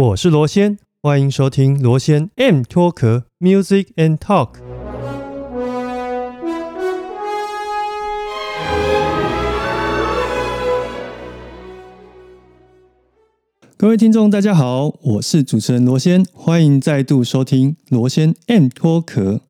[0.00, 4.50] 我是罗先，欢迎收听罗先 M 脱壳 Music and Talk。
[13.76, 19.40] 各位听众，大家好，我是主持人罗先，欢迎再度收听罗先 M 脱壳。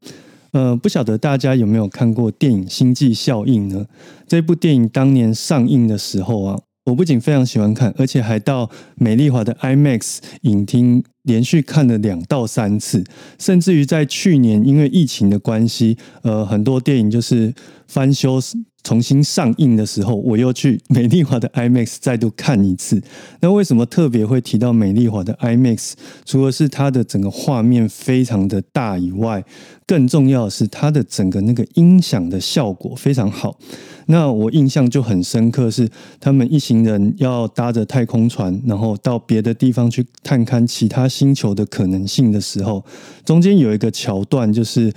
[0.53, 3.85] 呃，不晓得大家有没有看过电影《星际效应》呢？
[4.27, 6.61] 这部电影当年上映的时候啊。
[6.89, 13.05] 我不仅非常喜欢看，而且还到美丽华的 IMAX 影厅连续看了两到三次，
[13.39, 17.55] 甚至于在去年因为疫情的关系，呃，很多电影就是
[17.87, 18.41] 翻修。
[18.85, 23.03] 重新上映的时候，我又去美丽华的 IMAX 再度看一次。
[23.41, 25.93] 那为什么特别会提到美丽华的 IMAX？
[26.25, 29.45] 除了是它的整个画面非常的大以外，
[29.85, 33.59] 更重要的是它的整个那个音响的效果非常好。
[34.07, 35.87] 那我印象就很深刻，是
[36.19, 42.85] 他们一行人要搭着太空船，然后到别的地方去探看其他星球的可能性的时候，
[43.25, 44.93] 中间有一个桥段，就是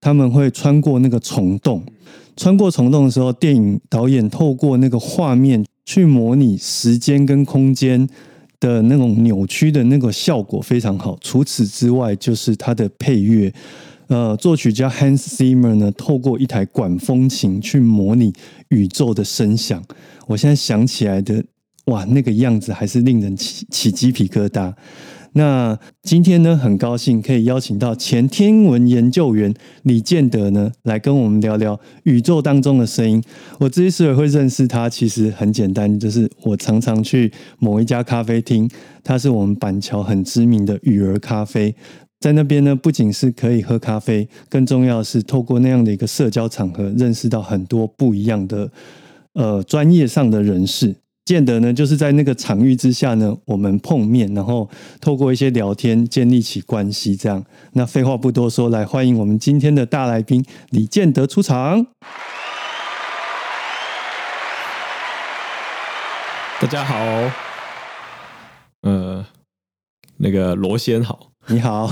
[0.00, 1.84] 他们会穿过那个虫洞。
[2.34, 8.08] 穿过虫洞的时候，电影导演透过那个画面去模拟时间跟空间
[8.58, 11.18] 的那种扭曲的那个效果非常好。
[11.20, 13.52] 除此之外，就是它的配乐，
[14.06, 18.32] 呃，作曲家 Hans Zimmer 呢，透过一台管风琴去模拟
[18.70, 19.82] 宇宙的声响。
[20.26, 21.44] 我现在想起来的，
[21.86, 24.72] 哇，那个样子还是令人起起鸡皮疙瘩。
[25.34, 33.22] 那今天呢，很高兴可以邀请到前天文研究员李建德呢，来跟我们聊聊宇宙当中的声音。
[33.60, 38.68] 我之所以会认识他，其实很简单，就是我常常去某一家咖啡厅，
[39.02, 41.74] 它是我们板桥很知名的雨儿咖啡，
[42.20, 48.70] 在那边呢，不仅是可以喝咖啡，更重要是透过那样的一个社交场合，认识到很多不一样的
[49.32, 50.94] 呃专业上的人士。
[51.24, 54.68] 见得呢，就是在那个场域之下呢，我们碰面，然后
[55.00, 57.44] 透过一些聊天建立起关系，这样。
[57.74, 61.86] 那废话不多说，来欢迎我们今天的大来宾李建德出场。
[66.60, 66.96] 大家好，
[68.82, 69.24] 呃，
[70.18, 71.31] 那个罗先好。
[71.48, 71.90] 你好，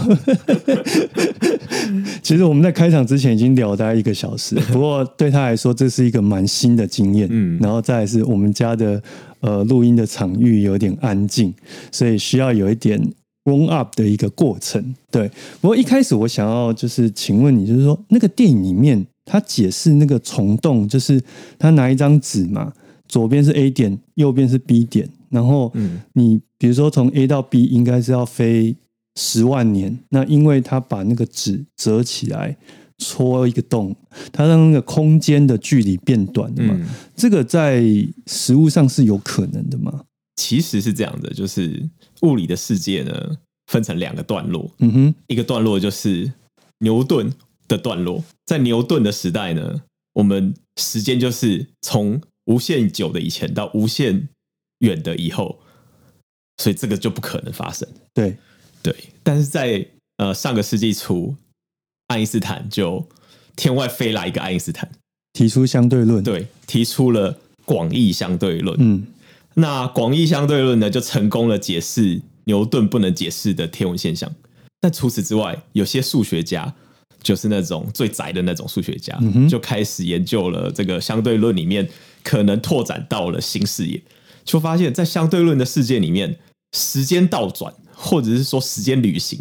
[2.22, 7.26] 其实我们在开场之前已经聊大概一个小时， 不过对他来说这是一个蛮新的经验。
[7.30, 9.02] 嗯，然后再是我们家的
[9.40, 11.52] 呃录音的场域有点安静，
[11.90, 13.12] 所以需要有一点
[13.44, 14.94] warm up 的一个过程。
[15.10, 15.28] 对，
[15.60, 21.20] 不过一开始我想要就是请问你，就是说那个电影里面他解释那个虫洞，就是
[21.58, 22.72] 他拿一张纸嘛，
[23.08, 25.72] 左边是 A 点，右边是 B 点，然后
[26.12, 28.76] 你比如说从 A 到 B 应该是要飞。
[29.16, 32.56] 十万年，那因为他把那个纸折起来，
[32.98, 33.96] 戳一个洞，
[34.32, 36.78] 它让那个空间的距离变短的嘛。
[37.16, 37.82] 这个在
[38.26, 40.04] 实物上是有可能的吗？
[40.36, 41.88] 其实是这样的，就是
[42.22, 44.70] 物理的世界呢，分成两个段落。
[44.78, 46.32] 嗯哼，一个段落就是
[46.78, 47.32] 牛顿
[47.68, 49.82] 的段落，在牛顿的时代呢，
[50.14, 54.28] 我们时间就是从无限久的以前到无限
[54.78, 55.60] 远的以后，
[56.58, 57.88] 所以这个就不可能发生。
[58.14, 58.36] 对。
[58.82, 59.86] 对，但是在
[60.16, 61.34] 呃上个世纪初，
[62.08, 63.06] 爱因斯坦就
[63.56, 64.90] 天外飞来一个爱因斯坦，
[65.32, 68.76] 提出相对论，对，提出了广义相对论。
[68.80, 69.06] 嗯，
[69.54, 74.32] 那广义相对论呢，就成功了解释牛顿不能解释的天文现象。
[74.80, 76.72] 但除此之外，有些数学家，
[77.22, 79.18] 就是那种最宅的那种数学家，
[79.48, 81.86] 就开始研究了这个相对论里面，
[82.24, 84.02] 可能拓展到了新视野，
[84.42, 86.38] 就发现，在相对论的世界里面，
[86.72, 87.74] 时间倒转。
[88.00, 89.38] 或者是说时间旅行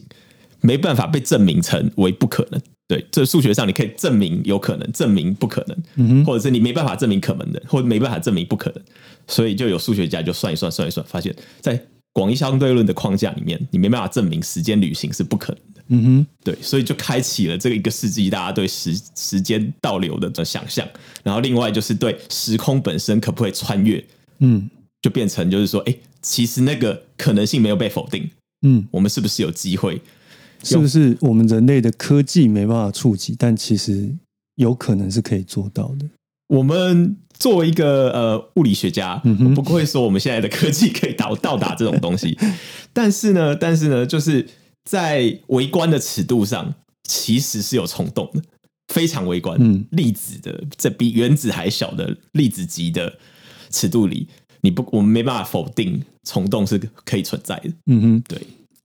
[0.61, 5.65] 没办法被证明成为不可能，对，这数学上你可以证明有可能，证明不可
[5.95, 8.83] 能，或者是你没办法证明可能的，或者没办法证明不可能，
[9.27, 11.81] 所以就有数学家就算一算，算一算，发现，在
[12.11, 15.83] 广义相对论的框架里面，你没办法证明时间旅行是不可能的。
[15.91, 20.85] 嗯哼，对，所以就开启了这个一个世纪大家对时时间倒流的想象，
[21.23, 24.03] 然后另外就是对时空本身可不可以穿越，
[24.39, 24.69] 嗯，
[25.01, 28.29] 就变成就是说，哎，其实那个可能性没有被否定。
[28.61, 30.01] 嗯，我们是不是有机会？
[30.63, 34.13] 是不是我们人类的科技没办法触及，但其实
[34.55, 36.05] 有可能是可以做到的？
[36.49, 42.37] 我们作为一个呃物理学家，我不会说我们现在的科技可以到到达这种东西，
[42.91, 44.45] 但是呢，但是呢，就是
[44.83, 46.73] 在微观的尺度上，
[47.03, 48.41] 其实是有虫洞的，
[48.93, 49.57] 非常微观。
[49.61, 53.17] 嗯，粒子的这比原子还小的粒子级的
[53.69, 54.27] 尺度里。
[54.61, 57.71] 你不，我们没办法否定虫洞是可以存在的。
[57.87, 58.39] 嗯哼，对。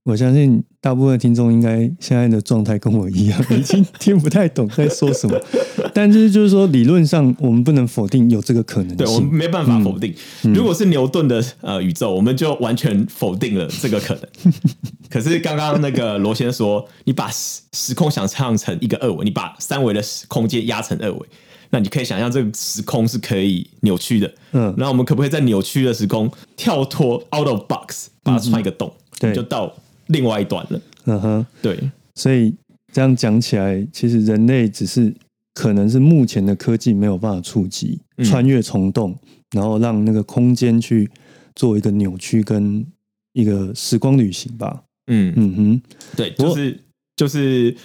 [0.05, 5.35] 我相信大部分听众应该现在的状态跟我一样， 已经听不太懂在说什么。
[5.95, 10.13] 但是就是说，理论上我们不能否定有这个可能性，对我们没办法否定。
[10.53, 14.53] 如果是牛顿的呃宇宙，我们就完全否定了这个可能。
[15.09, 21.19] 可是刚刚那个罗先说，你把时时空想象成一个二维，你把三维的空间压成二维，
[21.71, 24.31] 那你可以想象这个时空是可以扭曲的。
[24.51, 29.73] 嗯，那我们可不可以在扭曲的时空跳脱 out of box，把它穿一个洞，对，就到。
[30.07, 32.53] 另外一段了，嗯哼，对，所以
[32.93, 35.13] 这样讲起来，其实人类只是
[35.53, 39.17] 可能是目前的科技没有办法触及穿越虫洞，
[39.51, 41.09] 然后让那个空间去
[41.55, 42.85] 做一个扭曲跟
[43.33, 44.83] 一个时光旅行吧。
[45.07, 45.33] 嗯。
[45.35, 45.81] 嗯哼，
[46.15, 46.79] 对，就是
[47.15, 47.75] 就是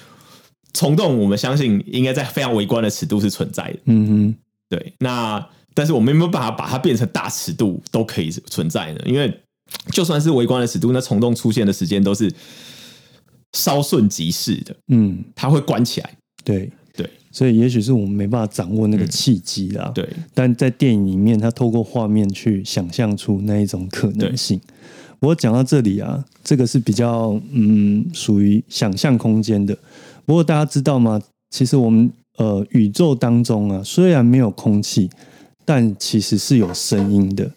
[0.73, 3.79] 虫洞，我们相信应该在非常微观的尺度是存在的。
[3.87, 4.35] 嗯哼，
[4.69, 5.45] 对，那
[5.75, 9.01] 但是我们有没有办法把它变成大尺度都可以存在呢？
[9.07, 9.41] 因为
[9.93, 12.33] 就算是微观的尺度，那虫洞出现的时间都是
[13.53, 14.77] 稍瞬即逝的。
[14.89, 16.11] 嗯，它会关起来。
[16.45, 19.91] 对对，所以也许是我们没办法掌握那个契机啦。
[19.95, 24.61] 对，但在电影里面，他透过画面去想象出那一种可能性。
[25.21, 29.77] 我讲到这里啊，这个是比较嗯属于想象空间的。
[30.25, 31.21] 不过大家知道吗？
[31.51, 35.11] 其实我们呃宇宙当中啊，虽然没有空气，
[35.65, 37.51] 但其实是有声音的。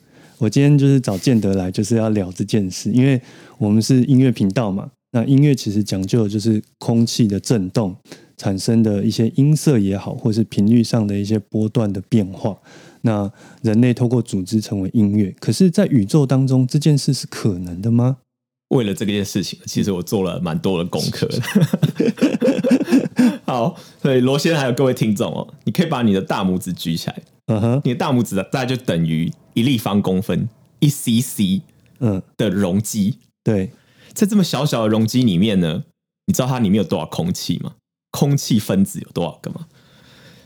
[0.43, 3.21] 我今天就是找建德来，就是要聊这件事，因为
[3.57, 4.91] 我们是音乐频道嘛。
[5.13, 7.95] 那音乐其实讲究的就是空气的震动
[8.35, 12.57] 产生的一些音色也好，或是频率上的一些波段的变化。
[13.03, 13.31] 那
[13.61, 18.17] 人类透过组织成为音乐，可是，在宇宙当中这件事是可能的吗？
[18.75, 21.29] 为了这件事情，其实我做了蛮多的功课。
[23.47, 27.21] 好，所以罗先还有各位听众哦，你可以把你的大拇指举起来。
[27.47, 30.47] 嗯哼，你的大拇指大概就等于一立方公分，
[30.79, 31.61] 一 cc，
[31.99, 33.17] 嗯的容积。
[33.43, 33.71] 对，
[34.13, 35.83] 在这么小小的容积里面呢，
[36.27, 37.73] 你知道它里面有多少空气吗？
[38.11, 39.67] 空气分子有多少个吗？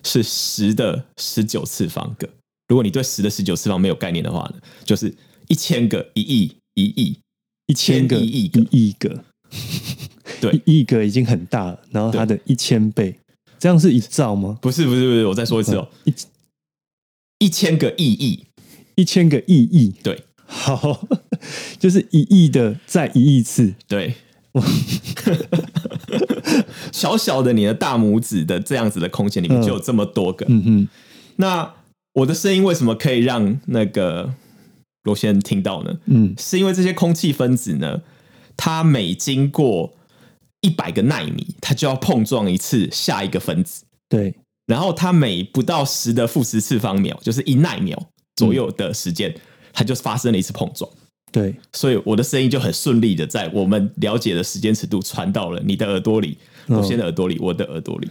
[0.03, 2.27] 是十的十九次方个。
[2.67, 5.13] 如果你对十的十九次方没有概念的话呢，就是
[5.47, 7.19] 一千个、一亿、一亿、
[7.67, 9.23] 一千个、一亿个、一亿个。
[10.41, 13.17] 对，一亿个已经很大了，然后它的一千倍，
[13.59, 14.57] 这样是一兆吗？
[14.61, 16.13] 不是，不是，不是，我再说一次哦，一。
[17.39, 18.45] 一千个亿亿，
[18.95, 21.07] 一千个亿亿，对，好，
[21.77, 24.15] 就是一亿的再一亿次，对，
[26.91, 30.87] 小小的你的大拇指的这样子的空间里面就有这么多个，嗯哼，
[31.35, 31.75] 那
[32.13, 34.33] 我的声音为什么可以让那个
[35.03, 35.99] 罗先生听到呢？
[36.05, 38.01] 嗯，是因为这些空气分子呢，
[38.55, 39.93] 它每经过
[40.61, 44.33] 一百个纳米，它就要碰撞一次下一个分子，对。
[44.67, 47.97] 然后它每不到十的负十次方秒，就是一奈秒
[48.35, 49.33] 左右的时间，
[49.73, 50.89] 它就发生了一次碰撞。
[51.31, 56.37] 对，所以我的声音就很顺利的在我们了解的时间尺度传到了你的耳朵里，
[56.67, 58.09] 我先的耳朵里，我的耳朵里。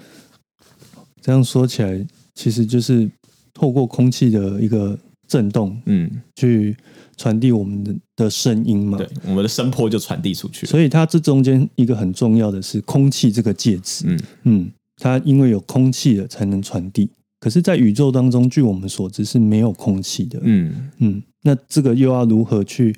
[1.20, 3.11] 这样说起来，其实就是
[3.53, 4.99] 透过空气的一个
[5.29, 6.76] 震动，嗯，去
[7.17, 8.97] 传递我们的的声音嘛。
[8.97, 10.67] 对，我们的声波就传递出去。
[10.67, 14.05] 所以它这中间一个很重要的是空气这个介质。
[14.06, 14.70] 嗯嗯。
[14.96, 20.40] 它因为有空气了才能传递，可是，在宇宙当中，据我们所知是没有空气的。
[20.43, 22.96] 嗯嗯，那这个又要如何去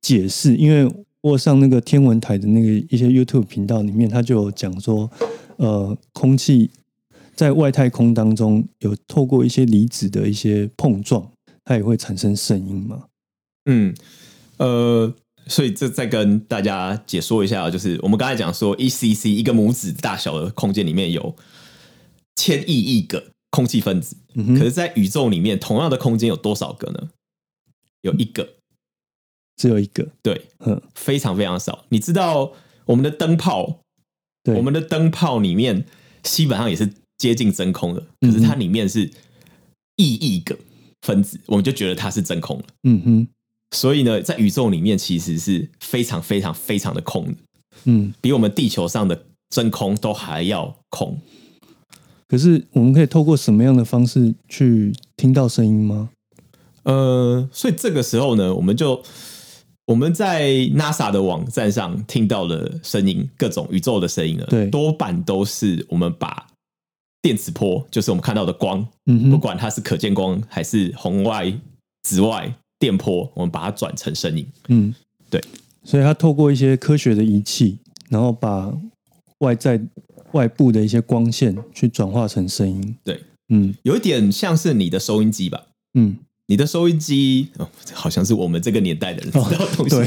[0.00, 0.56] 解释？
[0.56, 5.10] 因为我上那个天文台的那个一些 YouTube 频道里面，他就有讲说，
[5.56, 6.70] 呃，空气
[7.34, 11.30] 在外太空当中有透过一些离子的一些碰撞，
[11.64, 13.04] 它也会产生声音嘛？
[13.66, 13.94] 嗯，
[14.58, 15.14] 呃。
[15.48, 21.36] 所以这再跟大家解说一下，就是我们刚才讲说，一 c c 一个拇指大小的空间里面有
[22.34, 27.10] 千亿亿个空气分子，可是，在宇宙里面同样的空间有多少个呢？
[28.02, 28.54] 有一个，
[29.56, 31.84] 只有一个，对，嗯，非常非常少。
[31.90, 32.52] 你知道
[32.84, 33.80] 我们的灯泡，
[34.42, 35.84] 对，我们的灯泡里面
[36.22, 39.10] 基本上也是接近真空的，可是它里面是
[39.94, 40.58] 亿亿个
[41.02, 42.64] 分子，我们就觉得它是真空了。
[42.82, 43.28] 嗯哼。
[43.72, 47.34] 所以呢，在宇宙里面其实是非常非常非常的空的，
[47.84, 51.18] 嗯，比我们地球上的真空都还要空。
[52.28, 56.10] 可是我们可以透过什么样的方式去听到声音吗？
[56.84, 59.02] 呃，所以这个时候呢，我们就
[59.86, 66.46] 我们在 NASA 的网站上听到的声音，各种宇宙的声音呢，对，多半都是我们把
[67.20, 71.52] 电磁波，就是我们看到的光，嗯，不管它是可见光还是红外、
[72.04, 72.56] 紫外。
[72.78, 74.46] 电波，我们把它转成声音。
[74.68, 74.94] 嗯，
[75.30, 75.42] 对，
[75.84, 77.78] 所以它透过一些科学的仪器，
[78.08, 78.72] 然后把
[79.38, 79.80] 外在
[80.32, 82.96] 外部的一些光线去转化成声音。
[83.04, 85.66] 对，嗯，有一点像是你的收音机吧？
[85.94, 86.16] 嗯，
[86.46, 89.96] 你的收音机哦，好像是我们这个年代的人知道东西。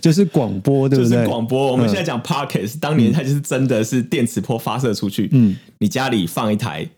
[0.00, 1.26] 就是广播，对不对？
[1.26, 1.72] 广播。
[1.72, 5.28] 我们现在讲 Pockets，当年它就是真的是电磁波发射出去。
[5.32, 6.88] 嗯，你家里放一台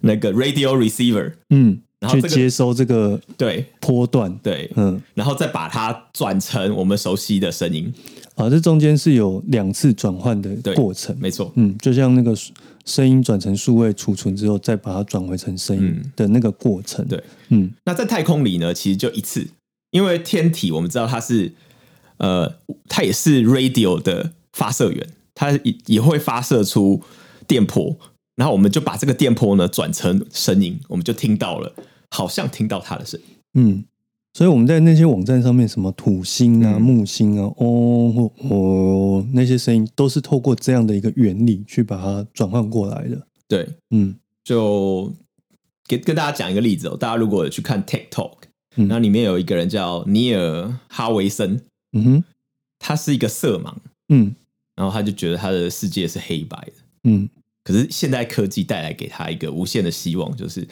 [0.00, 7.92] 那个 radio receiver，嗯，然后去接收这个对波段，对，嗯，然后再把它转成我们熟悉的声音。
[8.34, 11.50] 啊，这中间是有两次转换的过程，没错。
[11.56, 12.36] 嗯，就像那个
[12.84, 17.06] 声音转成数位储存之后，再把它转回成声音的那个过程。
[17.08, 19.46] 对，嗯，那在太空里呢，其实就一次。
[19.90, 21.54] 因为天体我们知道它是，
[22.18, 22.56] 呃，
[22.88, 27.02] 它也是 radio 的发射源，它也也会发射出
[27.46, 27.96] 电波，
[28.36, 31.74] 然后我们就把这个电波呢转成声音，我们就听到了，
[32.10, 33.26] 好像听到他的声音。
[33.54, 33.84] 嗯，
[34.34, 43.26] 所以我们在那些网站上面，什么土星啊、木星啊、哦哦那些声音，都是透过这样的一个原理去把它转换过来的。
[43.48, 44.14] 对，嗯，
[44.44, 45.12] 就
[45.88, 48.32] 给跟大家讲一个例子哦，大家如果去看 TikTok。
[48.76, 51.62] 然后里面有一个人叫尼尔哈维森，
[51.92, 52.24] 嗯哼，
[52.78, 53.72] 他是一个色盲，
[54.10, 54.34] 嗯，
[54.74, 56.72] 然后他就觉得他的世界是黑白的，
[57.04, 57.26] 嗯，
[57.66, 60.64] 可是现代科技带来给他一个无限的希望，就是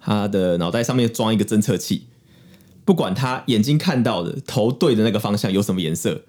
[0.00, 2.06] 他的脑袋上面装一个侦测器，
[2.84, 6.24] 不管他眼睛看到的头对的那个方向有什么颜色，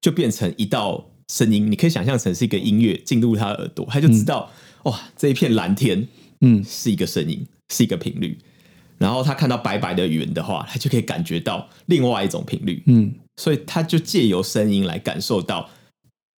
[0.00, 4.50] 就变成一道声音，你可以想象成是一个音乐进入他的耳朵，他就知道
[4.84, 6.08] 哇，这一片蓝天，
[6.40, 8.38] 嗯，是一个声音，是一个频率。
[8.96, 12.82] 然后他看到白白的云的话，他就可以感觉到另外一种频率。
[12.86, 15.68] 嗯，所以他就借由声音来感受到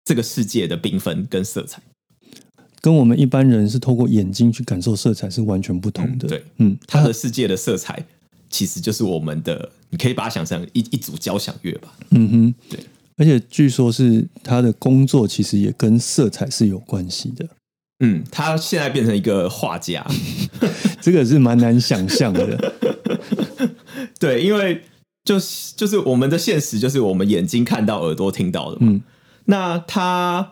[0.05, 1.83] 这个世界的缤纷跟色彩，
[2.81, 6.27] 跟我们一般人是透过眼睛去感受色彩是完全不同的。
[6.27, 8.03] 对，嗯，他的世界的色彩
[8.49, 11.93] 其实就是我们的，你可以把它想成一一组交响乐吧。
[12.11, 12.79] 嗯哼，对。
[13.17, 17.47] 而且据说是他的工作其实也跟色彩是有关系的。
[18.05, 20.05] 嗯，他现在变成一个画家，
[21.01, 22.73] 这个是蛮难想象的。
[24.19, 24.83] 对，因为
[25.23, 29.01] 就是就是我们的现实，就是我们眼睛看到、耳朵听到的嘛。
[29.45, 30.51] 那他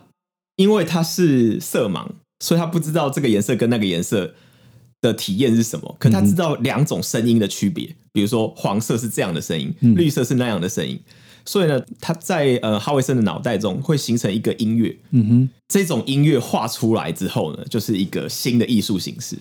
[0.55, 2.07] 因为他是色盲，
[2.39, 4.33] 所以他不知道这个颜色跟那个颜色
[5.01, 5.95] 的体验是什么。
[5.99, 10.99] 可他知道两种声音的区别，比如说黄色是这样的声音，绿色是那样的声音。
[11.47, 19.37] 所以呢，他在呃哈维森的脑袋中会形成一个音乐，嗯哼，这种音乐画出来之后呢，就是一个新的艺术形式。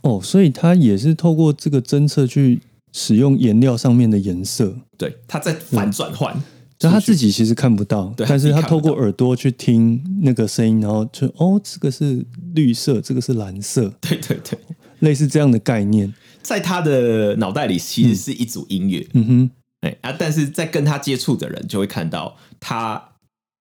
[0.00, 2.60] 哦，所以他也是透过这个侦测去
[2.94, 6.42] 使用颜料上面的颜色，对，他在反转换，
[6.84, 12.24] 就他自己其实看不到，但是他透过耳朵去听那个声音，然后就哦，这个是
[12.54, 14.58] 绿色，这个是蓝色， 对对对，
[15.00, 16.12] 类似这样的概念，
[16.42, 19.26] 在他的脑袋里其实是一组音乐，嗯。
[19.26, 19.50] 哼。
[19.84, 20.16] 哎啊！
[20.18, 23.10] 但是在跟他接触的人就会看到他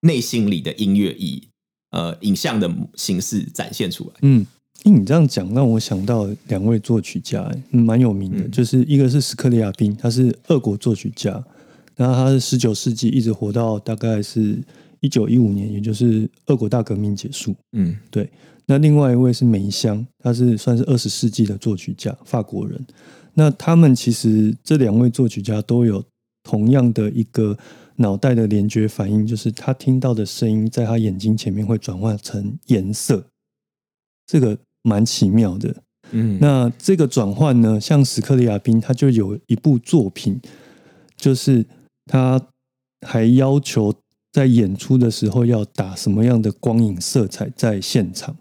[0.04, 1.44] 内心里的音乐以
[1.92, 4.12] 呃影像的形式展现出来。
[4.22, 4.46] 嗯，
[4.86, 11.44] 因为你这样讲让我想到两位作曲家，蛮有名的，就是一个是史克里亚宾，他是俄国作曲家，
[11.96, 14.58] 然后他是十九世纪一直活到大概是
[15.02, 17.56] 一九一五年，也就是俄国大革命结束。
[17.72, 18.30] 嗯，对。
[18.66, 22.80] 那另外一位是梅香，他是算是二十世纪的作曲家，法国人。
[23.34, 26.04] 那他们其实这两位作曲家都有。
[26.46, 27.58] 同样的一个
[27.96, 33.26] 脑袋的联觉反应，就是他听到的声音在他眼睛前面会转换成颜色，
[34.28, 35.74] 这个蛮奇妙的。
[36.12, 40.38] 嗯，那这个转换呢，像史克里亚宾他就有一部作品，
[41.16, 41.66] 就是
[42.06, 42.42] 他
[43.06, 43.94] 还要求
[44.32, 48.36] 在演出的时候要打什么样的光影色彩在现场，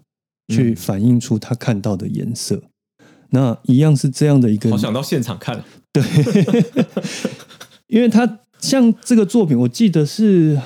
[0.47, 2.61] 去反映出他看到的颜色。
[3.29, 6.03] 那一样是这样的一个，好想到现场看，对。
[7.87, 10.59] 因为他像这个作品，我记得是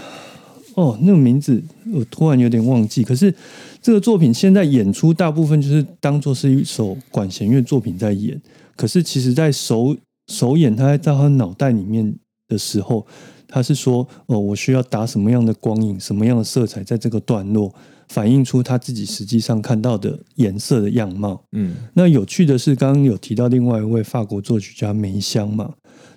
[0.76, 1.62] 哦，那个名字
[1.94, 3.04] 我突然有点忘记。
[3.04, 3.34] 可是
[3.82, 8.40] 这个作品现在演出大部分就是当做是一首管弦乐作品在演。
[8.76, 12.16] 可是其实，在首首演他在他脑袋里面
[12.48, 13.06] 的时候，
[13.48, 17.74] 他是说哦，我需要打什么样的光影，什么样的色彩，在这个段落
[18.10, 21.44] 反映出他自己实际上看到的颜色的样貌。
[21.52, 25.74] 嗯，那有趣的是，刚刚有提到另外一位法国作曲家梅香嘛。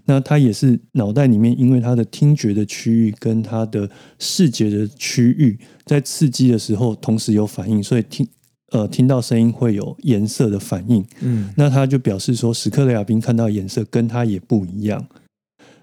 [0.07, 8.27] 那他也是脑袋里面，因为他的听觉的区域跟他的视觉的区域在刺激的时候同时有反应，所以听
[8.73, 11.05] 呃听到声音会有颜色的反应。
[11.21, 15.07] 嗯，那他就表示说，史克雷亚宾看到颜色跟他也不一样，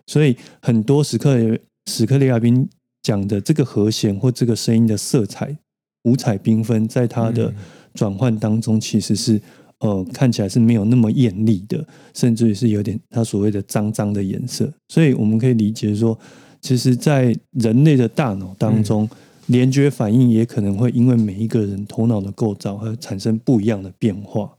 [0.08, 1.38] 所以很多史克
[1.86, 2.68] 史克里亚宾
[3.04, 5.56] 讲的这个和弦或这个声音的色彩
[6.04, 7.54] 五彩缤纷，在他的
[7.94, 9.40] 转换当中其实是。
[9.80, 11.86] 呃，看起来是没有那么艳丽的，
[12.16, 16.18] 甚至于是有点它所谓的脏脏的颜色，所以我们可以理解说，
[16.60, 19.08] 其实，在人类的大脑当中，
[19.46, 24.57] 联觉反应也可能会因为每一个人头脑的构造而产生不一样的变化。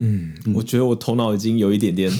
[0.00, 2.10] 嗯，我觉得我头脑已经有一点点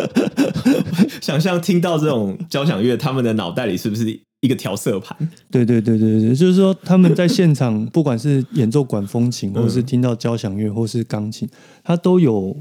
[1.20, 5.16] 想象，听到这种交响乐，他们的脑袋里是不是一个调色盘。
[5.50, 11.48] 对对对对对，就是说他们在现场，不管是演奏管风琴，或是听到交响乐，或是钢琴，
[11.82, 12.56] 它都有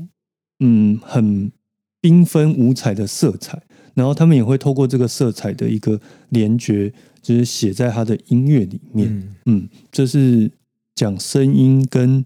[0.59, 1.51] 嗯很
[2.01, 3.61] 缤纷五彩的色彩。
[3.93, 5.99] 然后他们也会透过这个色彩的一个
[6.29, 9.35] 联觉，就是写在他的音乐里面。
[9.47, 10.51] 嗯，这是
[10.93, 12.23] 讲声音跟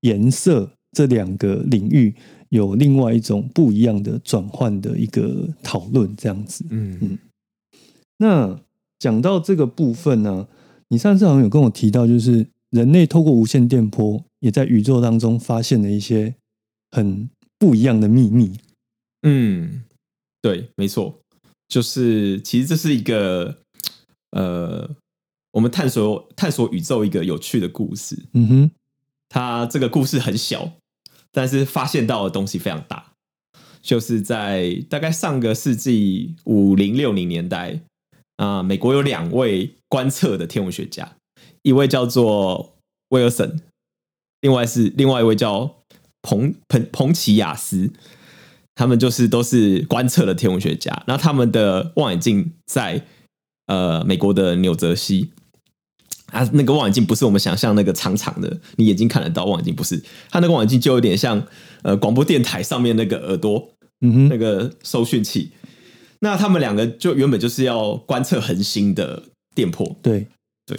[0.00, 2.14] 颜色这两个领域
[2.50, 6.64] 有另外一种不一样的转换的一个讨论，这样子。
[6.70, 7.18] 嗯嗯。
[8.18, 8.60] 那
[8.98, 10.46] 讲到这个部分呢，
[10.88, 16.34] 你上次好像有跟我提到，就是人类透过无线电波，也在宇宙当中发现了一些
[16.92, 18.58] 很不一样的秘密。
[19.22, 19.82] 嗯。
[20.40, 21.20] 对，没错，
[21.68, 23.56] 就是其实这是一个
[24.32, 24.90] 呃，
[25.52, 28.14] 我们探索探索宇宙一个有趣的故事。
[28.34, 28.70] 嗯哼，
[29.30, 30.70] 它这个故事很小，
[31.34, 33.12] 但是发现到的东西非常大。
[33.82, 37.80] 就是在大概上个世纪五零六零年代
[38.36, 41.16] 啊，美国有两位观测的天文学家，
[41.60, 42.74] 一位叫做
[43.10, 43.60] 威尔森，
[44.40, 45.82] 另外是另外一位叫
[46.22, 47.90] 彭彭彭奇亚斯。
[48.76, 53.06] 他们就是都是观测的天文学家，那他们的望远镜在
[53.66, 55.30] 呃美国的纽泽西
[56.34, 61.46] 啊，那个望远镜不是我们想象那个长长的，你眼睛看得到望远镜不是，它那个望远镜就有点像
[61.82, 65.52] 呃广播电台上面那个耳朵，嗯哼，那个收讯器。
[66.20, 69.22] 那他们两个就原本就是要观测恒星的
[69.54, 70.26] 电波，对
[70.66, 70.78] 对。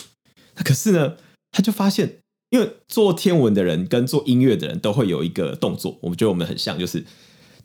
[0.55, 1.15] 那可是呢，
[1.51, 2.17] 他就发现，
[2.49, 7.05] 因为做天文的人跟做音乐的人都会有一个动作，我们觉得我们很像，就是。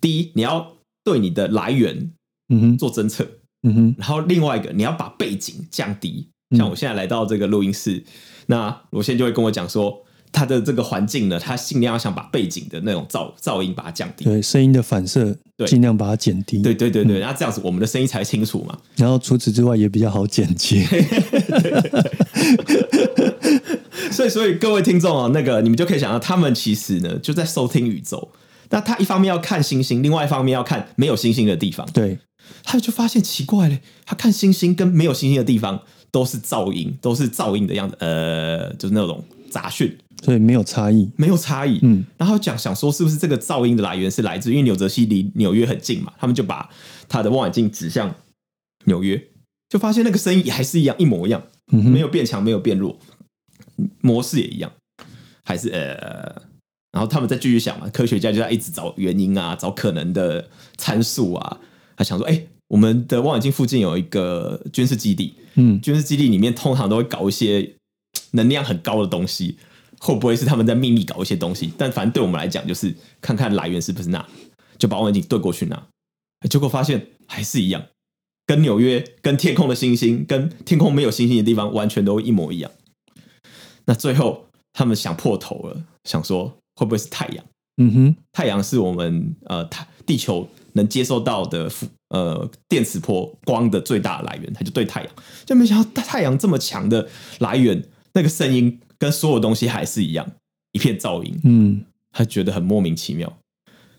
[0.01, 2.13] 第一，你要对你的来源，
[2.49, 3.27] 嗯哼，做侦测，
[3.63, 6.29] 嗯哼，然后另外一个，你要把背景降低。
[6.57, 8.03] 像我现在来到这个录音室，
[8.47, 10.03] 那罗先就会跟我讲说，
[10.33, 18.79] 他的这个环境呢，他尽量要想把背景的那种噪噪音把它降低，对，声音的反射，对，尽量把它减低，对对对对，那这样子我们的声音才清楚嘛。
[18.97, 20.85] 然后除此之外也比较好剪接。
[24.11, 28.33] 所以，所以各位听众啊，那个你们就可以想到，他们其实呢就在收听宇宙。
[28.71, 31.89] 那他一方面要看星星，另外一方面要看没有星星的地方。
[31.93, 32.19] 对，
[32.63, 41.79] 他就发现奇怪嘞，他看星星跟没有星星的地方都是噪音，都是噪音的样子，呃，就是那种杂讯，所以没有差异，没有差异。
[41.83, 46.69] 嗯，然后讲想说是不是这个噪音的来源是来自，因为纽泽西离纽约很近嘛，他们就把
[47.09, 48.15] 他的望远镜指向
[48.85, 49.23] 纽约，
[49.69, 52.99] 就发现那个声音还是一样，一模一样，没有变强，没有变弱，
[54.01, 54.71] 模式也一样，
[55.45, 56.51] 还是呃。
[56.93, 61.61] 然后他们再继续想嘛，科学家就在一直找原因啊，找可能的参数啊。
[61.97, 67.75] 他想说，哎，我们的望远镜附近有一个军事基地，嗯，军事基地里面通常都会搞一些
[68.31, 69.59] 能量很高的东西，
[69.99, 71.73] 会不会是他们在秘密搞一些东西？
[71.77, 74.25] 但反正对我们来讲，就是看看来源是不是那，
[74.79, 75.87] 就把望远镜对过去那，
[76.49, 77.85] 结果发现还是一样，
[78.47, 82.71] 跟纽约、跟天空的星星、跟天空没有星星的地方完全都一模一样。
[83.87, 86.57] 那最后他们想破头了，想说。
[86.77, 87.45] 会不会是太阳？
[87.77, 91.71] 嗯哼，太阳是我们呃，太地球能接受到的
[92.11, 95.11] 呃电磁波光的最大的来源，它就对太阳，
[95.47, 100.27] 就没想到太阳这么强的来源，那个声音跟所有东西还是一样，
[100.73, 101.41] 一片噪音。
[101.45, 103.33] 嗯，他觉得很莫名其妙。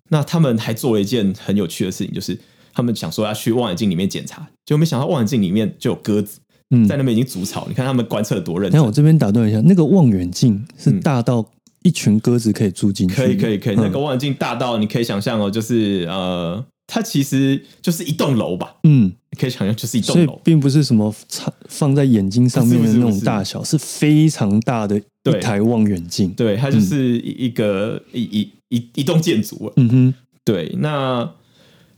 [0.10, 2.38] 那他们还做了一件很有趣的事情，就是
[2.74, 7.66] 他们想说要去望远镜里面检查，就没想到望远镜里面就有鸽子，嗯在那边已经筑巢。
[7.68, 8.80] 你看他们观测多认真。
[8.80, 11.50] 那我这边打断一下，那个望远镜是大到。
[11.84, 13.76] 一群鸽子可以住进去，可以可以可以。
[13.76, 18.76] 那个望远镜大到你可以想象哦，就是呃，它其实就是一栋楼吧。
[18.84, 26.30] 嗯，可以想象就是一栋楼，并不是什么放放在眼睛上面的那种大小，是非常大的一台望远镜。
[26.32, 29.72] 对，它就是一个一一一一栋建筑。
[29.78, 30.14] 嗯哼，
[30.46, 31.28] 对，那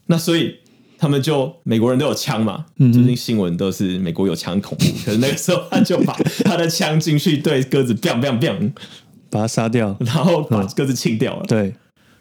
[0.07, 0.55] 那所以
[0.97, 6.13] 他们就美国人都有枪嘛，最近新闻都是美国有枪恐怖，可是那个时候他就把
[6.45, 8.71] 他的枪进去对鸽子 biang biang biang。
[9.33, 11.43] 把它杀掉， 然后把鸽子清掉了。
[11.47, 11.73] 对，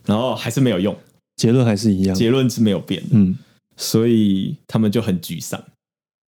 [0.07, 0.96] 然后还是没有用，
[1.37, 3.03] 结论还是一样，结论是没有变。
[3.11, 3.37] 嗯，
[3.77, 5.62] 所以他们就很沮丧，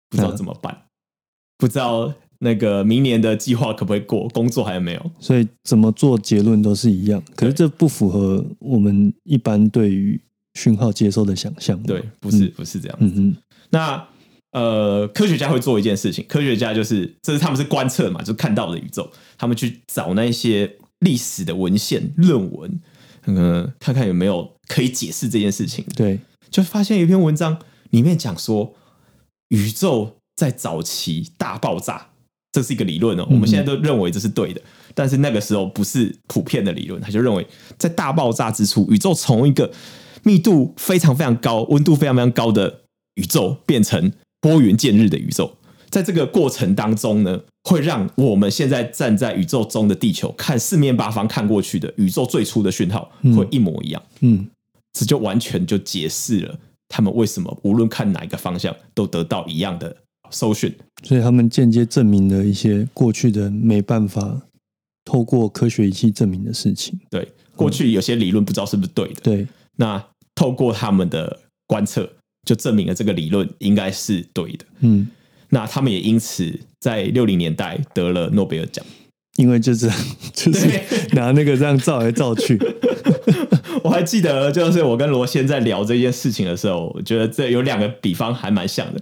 [0.09, 0.77] 不知道怎么办，
[1.57, 5.11] 不知道那个明年的计划可不可以过，工作还有没有？
[5.19, 10.19] 所以怎么做结论都是一样，可是这不符合我们一般对于
[10.55, 11.81] 讯号接收的想象。
[11.83, 12.97] 对，不是不是这样。
[12.99, 13.35] 嗯嗯，
[13.69, 14.05] 那。
[14.53, 22.79] 呃，科学家会做一件事情，科学家就是这是他们是观测嘛，就看到的宇宙，他们去找那些历史的文献论文，
[23.25, 25.83] 嗯，看看有没有可以解释这件事情。
[25.95, 26.19] 对，
[26.51, 27.57] 就发现一篇文章
[27.89, 28.75] 里面讲说，
[29.49, 32.09] 宇宙在早期大爆炸，
[32.51, 33.27] 这是一个理论哦。
[33.31, 34.61] 我们现在都认为这是对的，
[34.93, 37.47] 但是那个时候不是普遍的理论，他就认为
[37.79, 39.71] 在大爆炸之初，宇宙从一个
[40.21, 42.81] 密度非常非常高、温度非常非常高的
[43.15, 44.11] 宇宙变成。
[44.43, 45.49] 拨云见日的宇宙，
[45.89, 54.03] 在这个过程当中呢，会让我们现在站在宇宙中的地球看四面八方看过去的宇宙最初的讯号会一模一样。
[54.19, 54.45] 嗯，
[54.91, 59.95] 这就完全就解释了他们为什么无论看哪一个方向都得到一样的
[60.29, 60.69] 搜寻。
[61.03, 64.41] 所以他们间接证明了一些过去的没办法
[65.05, 66.99] 透过科学仪器证明的事情。
[67.09, 67.25] 对，
[67.55, 69.21] 过去有些理论不知道是不是对的。
[69.21, 72.09] 对，那透过他们的观测，
[72.45, 74.65] 就证明了这个理论应该是对的。
[74.81, 75.07] 嗯。
[75.49, 78.83] 那他们也因此在六零年代得了诺贝尔奖，
[79.35, 79.87] 因为就是
[80.33, 80.67] 就是
[81.11, 82.59] 拿那个这样照来照去。
[83.83, 89.01] 我还记得，就是我跟罗先在聊这件事情的时候，我觉得这有两个比方还蛮像的。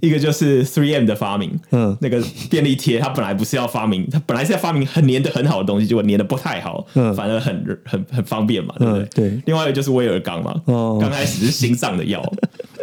[0.00, 9.04] 一个就是 Three M 的发明，嗯，那个便利贴，它本来不是要发明，它本来是要发明很粘的很好的东西，结果粘的不太好，嗯，反而很很很方便嘛，对不对？
[9.30, 9.42] 对。
[9.46, 12.22] 另外一个就是威尔刚嘛，哦，刚开始是心脏的药。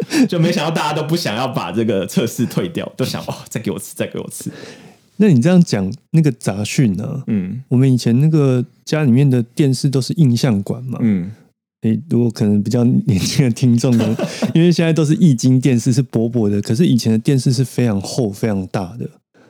[0.28, 4.50] 就没想到大家都不想要把这个测试退掉，都想哦，再给我吃，再给我吃。
[5.16, 7.22] 那你这样讲那个杂讯呢？
[7.26, 10.98] 嗯，我们以前那个家里面的电视都是印象管嘛。
[11.02, 11.30] 嗯，
[11.82, 14.16] 诶，如果可能比较年轻的听众呢，
[14.54, 19.08] 因为现在都是液晶电视，是薄薄的，可是以前的电视是非常厚、非常大的，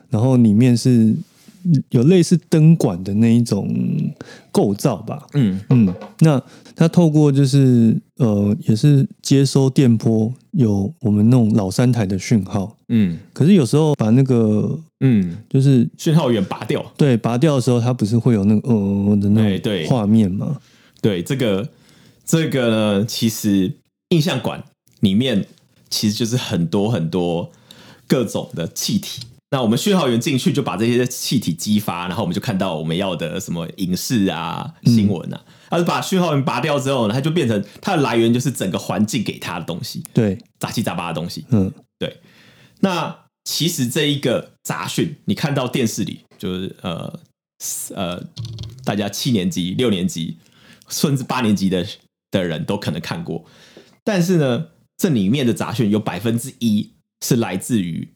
[0.09, 1.15] 然后里面是。
[1.89, 3.69] 有类似灯管的那一种
[4.53, 6.41] 构造吧，嗯嗯，那
[6.77, 20.57] 它透过就是呃，也是接收电波，有我们那种老三台的讯号，嗯，可是有时候把那个嗯，就是讯号源拔掉，对，拔掉的时候，它不是会有那个呃的那种画面吗？
[21.01, 21.69] 对，这个
[22.25, 23.71] 这个呢，其实
[24.09, 24.63] 印象馆
[25.01, 25.45] 里面
[25.89, 27.51] 其实就是很多很多
[28.07, 29.21] 各种的气体。
[29.49, 35.41] 那我们讯号源进去就把这些气体激发，然后我们就看到我们要的什么影视啊、新闻啊。
[35.69, 41.45] 而把讯号源拔掉之后呢，它就变成它的来源就是整个环境给它的东西，对，杂七杂八的东西。
[41.49, 42.19] 嗯，对。
[42.81, 47.19] 那其实这一个杂讯，你看到电视里就是呃
[47.95, 48.21] 呃，
[48.83, 50.37] 大家七年级、六年级
[50.89, 51.87] 甚至八年级的
[52.31, 53.45] 的人都可能看过，
[54.03, 56.91] 但是呢，这里面的杂讯有百分之一
[57.25, 58.09] 是来自于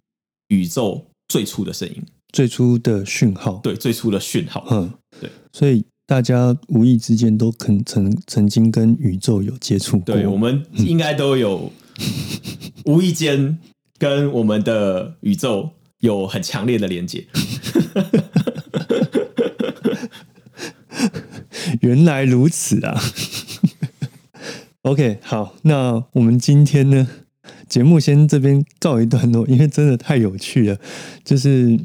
[0.50, 1.08] 宇宙。
[1.32, 4.92] 最初的声音，最初的讯号，对，最初的讯号，嗯，
[5.22, 11.72] 对，所以大家无意之间都肯曾曾经跟宇宙有接触过，对，我们应该都有
[12.84, 13.58] 无意间
[13.98, 17.26] 跟我们的宇宙有很强烈的连接。
[21.80, 23.02] 原来如此啊
[24.82, 27.08] ！OK，好，那我们今天呢？
[27.72, 30.78] 节目先这边告一段落，因为真的太有趣了，
[31.24, 31.80] 就是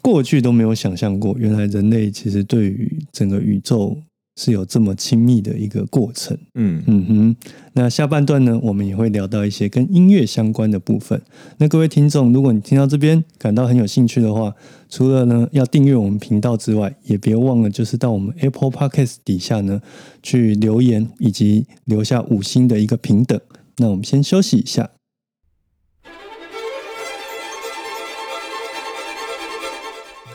[0.00, 3.98] 过去都没有想象过，原来人类其实对于整个宇宙
[4.36, 6.38] 是有这么亲密的一个过程。
[6.54, 7.36] 嗯嗯哼，
[7.72, 11.20] 那下半段呢，我们也会聊到一些跟音乐相关的部分。
[11.58, 14.54] 那各位听众，如果你听到这边感到很有兴趣的话，
[14.88, 19.82] 除了呢要订阅我们频道之外，也别忘了就是到我们 Apple Podcast 底下呢
[20.22, 23.40] 去留言，以及留下五星的一个平等。
[23.78, 24.88] 那我们先休息一下。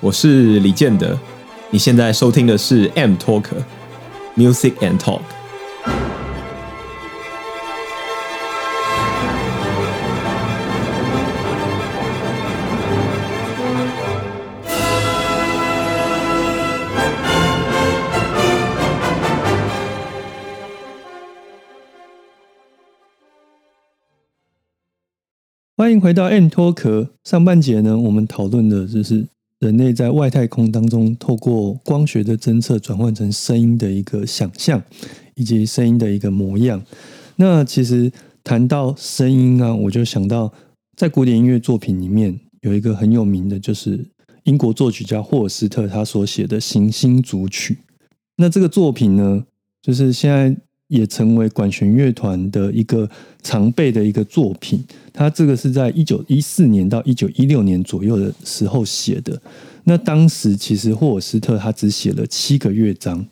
[0.08, 1.20] 我是李健德，
[1.70, 3.44] 你现在收听的是 M Talk
[4.38, 5.20] Music and Talk。
[25.76, 27.10] 欢迎回到 M Talk。
[27.26, 29.28] 上半节呢，我们讨论的就是。
[29.60, 34.82] 人类在外太空当中，透过光学的侦测，转换成声音的一个想象，
[35.36, 36.84] 以及声音的一个模样。
[37.38, 38.12] 那其实
[38.44, 40.54] 谈到声音啊，我就想到
[40.96, 44.06] 在古典音乐作品里面有一个很有名的，就是
[44.44, 47.74] 英国作曲家霍尔斯特他所写的《行星组曲》。
[48.38, 49.44] 那这个作品呢，
[49.82, 50.56] 就是现在
[50.88, 53.10] 也成为管弦乐团的一个
[53.44, 54.84] 常备的一个作品。
[55.14, 59.42] 他这个是在一九一四年到一九一六年左右的时候写的。
[59.86, 63.26] 那当时其实霍尔斯特他只写了七个乐章，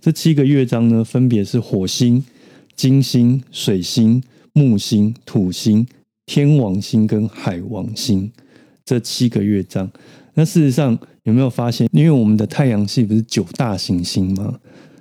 [0.00, 2.24] 这七个乐章呢，分别是火星、
[2.74, 5.86] 金星、水星、木星、土星、
[6.26, 8.30] 天王星跟海王星
[8.84, 9.88] 这七个乐章。
[10.34, 14.58] 那事实上有没有发现，因为我们的太阳系不是九大行星吗？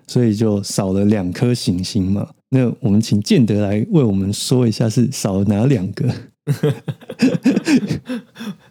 [0.10, 2.28] 所以就少了两颗行星嘛。
[2.50, 6.12] 那我们请建德来为我们说一下，是少了哪两个？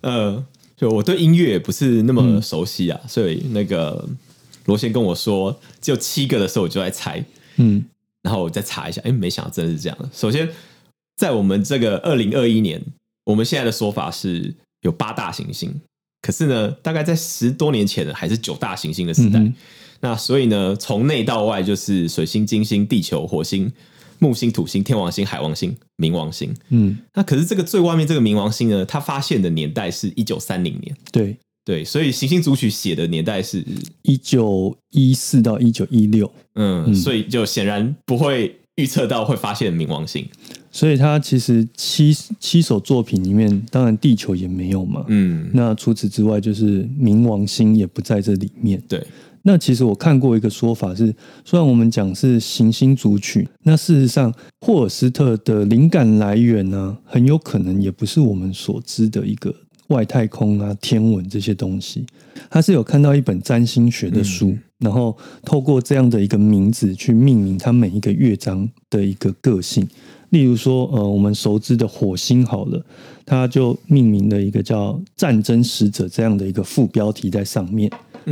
[0.00, 0.44] 呃，
[0.76, 4.04] 就我对音乐不是那么熟悉啊，所以那个
[4.64, 7.24] 罗先跟我说只有七个的时候，我就在猜，
[7.58, 7.84] 嗯，
[8.22, 9.96] 然后我再查一下，哎，没想到真的是这样。
[10.12, 10.48] 首先，
[11.14, 12.82] 在我们这个二零二一年，
[13.26, 15.72] 我们现在的说法是有八大行星，
[16.20, 19.40] 可是呢，大概在十多年前呢，还是九大行星的时代。
[20.00, 23.70] 那所以呢，从内到外就是水星、金星、地球、火星、
[24.20, 26.54] 木星、土星、天王星、海王星、冥王星。
[26.70, 30.96] 嗯，那可是这个最外面这个冥王星呢，它发现的年代是一九三零年。
[31.10, 33.64] 对对，所以行星组曲写的年代是
[34.02, 36.30] 一九一四到一九一六。
[36.54, 40.24] 嗯，所以就显然不会预测到会发现冥王星。
[40.70, 45.04] 所以它其实七七首作品里面，当然地球也没有嘛。
[45.08, 48.80] 嗯，那除此之外，就是冥王星也不在这里面。
[48.88, 49.04] 对。
[49.42, 59.54] 那其实我看过一个说法是，虽然我们讲是行星组曲，那事实上霍尔斯特的灵感来源呢，很有可能也不是我们所知的一个
[59.88, 62.04] 外太空啊、天文这些东西。
[62.50, 69.86] 他是有看到一本占星学的书，然后透过这样的一个名字去命名它每一个乐章的一个个性。
[70.30, 72.84] 例如说，呃，我们熟知的火星好了，
[73.24, 77.90] 它就命名了一个叫“战争使者”这样的一个副标题在上面。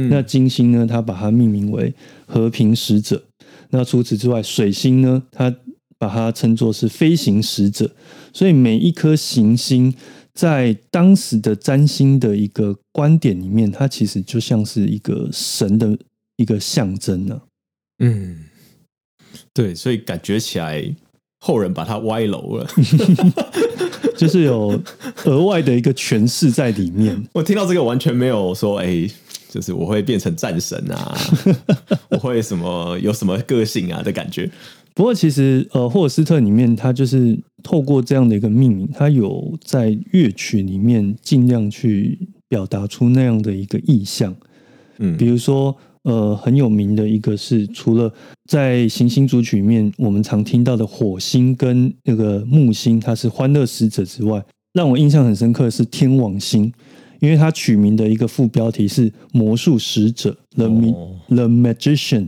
[0.08, 0.86] 那金星呢？
[0.86, 1.92] 它把它命名为
[2.26, 3.22] 和平使者。
[3.70, 5.22] 那除此之外，水星呢？
[5.32, 5.54] 它
[5.98, 7.90] 把它称作是飞行使者。
[8.32, 9.92] 所以每一颗行星
[10.32, 15.98] 在当时的占星的一个观点里面，它其实就像是一个神的
[16.36, 17.40] 一个象征呢。
[17.98, 18.44] 嗯，
[19.52, 20.94] 对，所以感觉起来
[21.40, 22.66] 后人把它歪楼了，
[24.16, 24.80] 就是有
[25.24, 27.26] 额外的一个诠释在里面。
[27.32, 29.10] 我听到这个完全没有说，哎。
[29.48, 31.16] 就是我会变成战神啊，
[32.10, 34.50] 我会什么有什么个性啊的感觉。
[34.94, 44.34] 不过其实呃，霍尔斯特里面他就是透过这样的一个命名，他有在乐曲里面尽量去表达出那样的一个意象。
[44.98, 48.10] 嗯，比如说呃，很有名的一个是除了
[48.48, 56.72] 在行星组曲里面我们常听到的火星跟那个木星，它是欢乐使者之外，让我印象很深刻的是天王星。
[57.20, 60.68] 因为它取名的一个副标题是“魔术使者 ”（The
[61.28, 62.26] The Magician），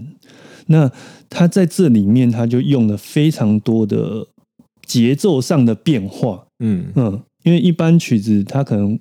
[0.66, 0.90] 那
[1.28, 4.26] 他在这里面，他就用了非常多的
[4.86, 6.46] 节奏上的变化。
[6.60, 8.98] 嗯嗯，因为一般曲子它可能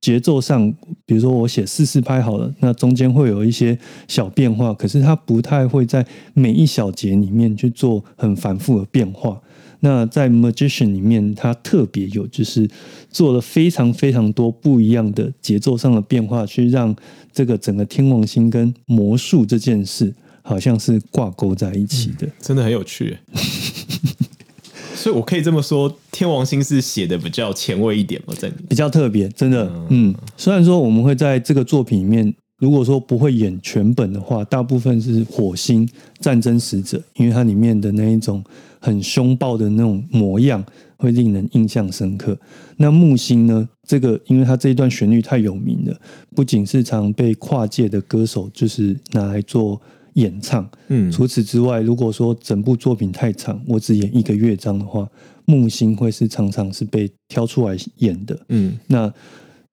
[0.00, 0.72] 节奏上，
[1.04, 9.40] 比如说我写四四拍好了，那中间会有一些小变化，可是它不太会在每一小节里面去做很反复的变化。
[9.80, 12.68] 那在 Magician 里面，它特别有就是
[13.10, 16.94] 做了非常非常多不一样的节奏上的变化，去让
[17.32, 23.16] 这个整个天王星跟魔术这件事好像是挂钩在一起的，真的很有趣。
[24.94, 32.34] 所以我可以这么说，天王星是写的比较前卫一点嘛，在比较特别，真的，嗯，虽然说我们会在这个作品里面。
[32.60, 35.88] 如果说不会演全本的话，大部分是火星
[36.18, 38.44] 战争使者，因为它里面的那一种
[38.80, 40.64] 很凶暴的那种模样
[40.96, 42.36] 会令人印象深刻。
[42.78, 43.68] 那木星呢？
[43.86, 46.00] 这个因为它这一段旋律太有名了，
[46.34, 49.80] 不仅是常被跨界的歌手就是拿来做
[50.14, 50.68] 演唱。
[50.88, 55.08] 嗯，除此之外，如果说整部作品太长，我只演一个乐章的话，
[55.44, 58.36] 木星会是常常是被挑出来演的。
[58.48, 59.12] 嗯，那。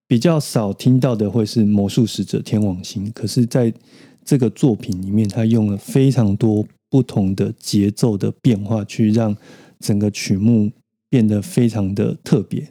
[0.09, 3.73] 比较少听到的会是魔术使者天王星，可是在
[4.23, 9.35] 这个作品里面，他用了非常多不同的节奏的变化，去让
[9.79, 10.71] 整个曲目
[11.09, 12.67] 变得非常的特别。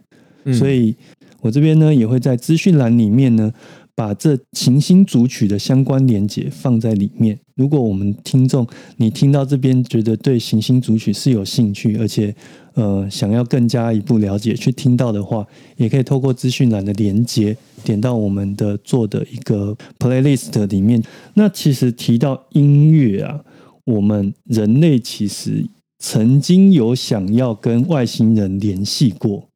[0.52, 0.94] 所以
[1.40, 3.52] 我这边呢，也会在资讯栏里面呢。
[3.98, 7.40] 把这行星组曲的相关连接放在里面。
[7.54, 8.66] 如果我们听众
[8.98, 12.36] 你听到这边觉得对行星组曲是有兴趣，而且
[12.74, 15.46] 呃想要更加一步了解去听到的话，
[15.78, 21.02] 也可以透过资讯栏的连接点到我们的做的一个 playlist 里面。
[21.32, 23.42] 那其实提到音乐啊，
[23.86, 25.66] 我们人类其实
[25.98, 29.48] 曾经有想要跟外星人联系过。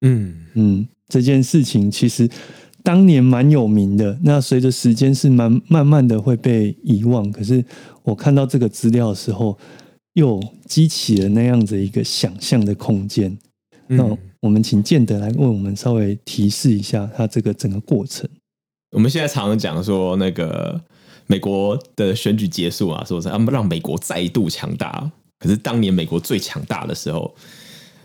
[0.00, 2.28] 嗯嗯，这件事情其实。
[2.86, 7.32] 当年蛮有名的，那随着时间是蛮慢慢的会被遗忘。
[7.32, 7.64] 可是
[8.02, 9.56] 我看到这个资料的时候，
[10.12, 13.34] 又激起了那样子一个想象的空间。
[13.86, 14.04] 那
[14.40, 18.28] 我们请建德来为我们稍微提示一下他这个整个过程。
[18.90, 20.78] 我们现在常常讲说，那个
[21.26, 25.10] 美国的选举结束啊，说是他们让美国再度强大。
[25.38, 27.34] 可是当年美国最强大的时候，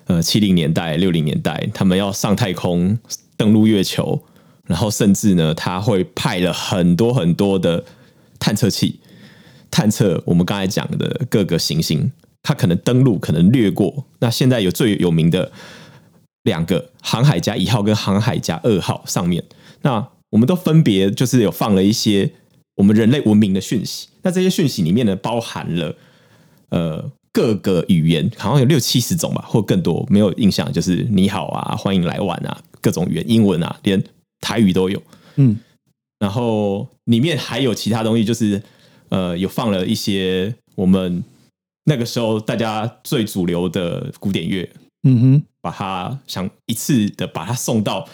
[0.06, 2.98] 呃，七零年代、六零年代，他们要上太空、
[3.38, 4.22] 登陆月球。
[4.66, 7.84] 然后甚至呢，他会派了很多很多的
[8.38, 9.00] 探测器
[9.72, 12.12] 探测我们刚才讲的各个行星，
[12.44, 14.06] 他可能登陆，可能掠过。
[14.20, 15.52] 那现在有最有名的
[16.44, 19.44] 两个航海家一号跟航海家二号上面，
[19.82, 22.32] 那我们都分别就是有放了一些
[22.80, 24.08] 我们人类文明的讯息。
[24.22, 25.94] 那这些讯息里面呢，包含了
[26.70, 30.72] 呃各个语言，好像有六七十种吧，或更多，没有印象。
[30.72, 34.02] 就是你好啊，欢迎来玩啊，各种语言，英文啊，连
[34.40, 35.04] 台语都有。
[35.36, 35.60] 嗯，
[36.20, 38.64] 然后里面还有其他东西，就是
[39.10, 41.22] 呃，有放了一些我们
[41.84, 44.70] 那个时候大家最主流的古典乐。
[45.04, 48.08] 嗯哼，把它想一次的把它送到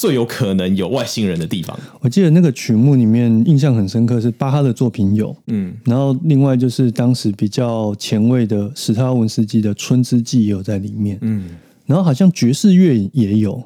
[0.00, 1.78] 最有可能有外星人的地方。
[2.00, 11.50] 我记得那个曲目里面印象很深刻是巴哈的作品有，嗯，然后另外就是当时比较前卫的史特文斯基的《春之祭》也有在里面，嗯，
[11.84, 13.62] 然后好像爵士乐也有，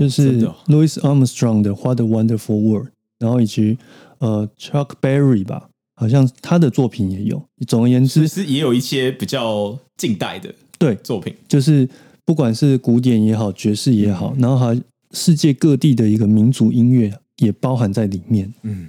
[0.00, 2.86] 就是 Louis Armstrong 的《What a Wonderful World》，
[3.20, 3.78] 然后以及
[4.18, 7.40] 呃 Chuck Berry 吧，好像他的作品也有。
[7.68, 10.52] 总而言之，其实也有一些比较近代的。
[10.78, 11.88] 对作品，就是
[12.24, 14.78] 不管是古典也好，爵士也好，然后还
[15.12, 18.52] 世界各地的一个民族音乐也包含在里面。
[18.62, 18.88] 嗯，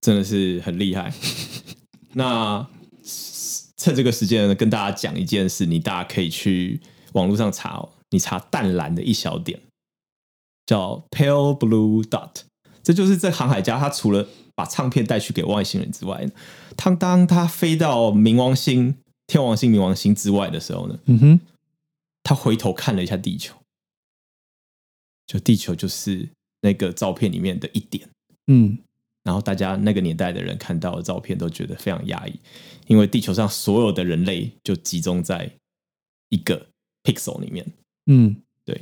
[0.00, 1.12] 真的是很厉害。
[2.14, 2.66] 那
[3.76, 6.80] 趁这个时间呢，跟大家讲一件事，你大家可以去
[7.12, 7.88] 网络上查哦。
[8.10, 9.60] 你查淡蓝的一小点，
[10.66, 12.42] 叫 Pale Blue Dot，
[12.82, 16.26] 这就是这航海家他除了把唱片带去给外星人之外，
[16.76, 18.94] 他当他飞到冥王星。
[19.30, 21.40] 天王星、冥王星之外的时候呢，嗯哼，
[22.22, 23.54] 他回头看了一下地球，
[25.28, 26.28] 就地球就是
[26.62, 28.08] 那个照片里面的一点，
[28.48, 28.76] 嗯，
[29.22, 32.32] 然后大家那个年代的人看到的照片都觉得非常压抑，
[32.88, 35.48] 因为地球上所有的人类就集中在
[36.30, 36.66] 一个
[37.04, 37.64] pixel 里面，
[38.06, 38.74] 嗯，对，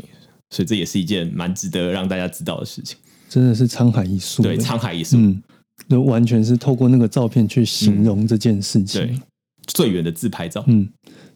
[0.49, 2.97] 所以这也是一件蛮值得让大家知道的事情，
[3.29, 5.43] 真的是沧海一粟，对，沧海一粟，嗯，
[5.89, 9.21] 就完全是透过那个照片去形容这件事情。
[9.67, 10.89] 最远的自拍照，嗯，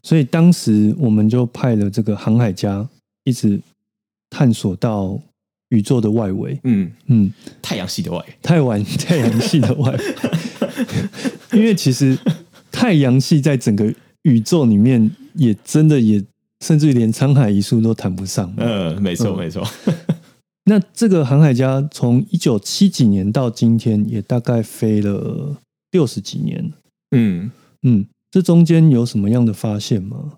[0.03, 2.87] 所以当时我们就派了这个航海家
[3.25, 3.59] 一直
[4.31, 5.19] 探索到
[5.69, 6.91] 宇宙的外围，嗯。
[7.05, 9.95] 嗯，太阳系的外，太晚太阳系的外，
[11.53, 12.17] 因为其实
[12.71, 16.23] 太阳系在整个宇宙里面也真的也
[16.61, 19.63] 甚至于连沧海一粟都谈不上，嗯，没错没错。
[20.65, 25.57] 那这个航海家从一九七几年到今天，也大概飞了
[25.91, 26.71] 六十几年，
[27.11, 27.51] 嗯。
[27.83, 28.05] 嗯。
[28.29, 30.37] 这中间有什么样的发现吗？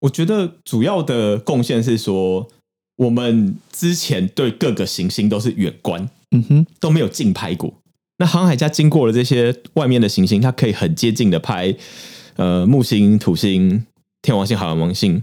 [0.00, 2.46] 我觉得主要的贡献是说，
[3.02, 7.74] 我们之前对各个行星都是远观，嗯哼，都没有近拍过。
[8.18, 11.74] 那航海家经过了这些外面的行星，它可以很接近的拍，
[12.36, 13.84] 呃，木星、土星、
[14.22, 15.20] 天王星、海王星。